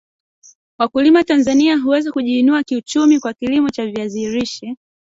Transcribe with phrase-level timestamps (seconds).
[0.79, 4.75] Wakuliam Tanzania huweza kujiinua kiuchumi kwa kilimo cha viazi lishe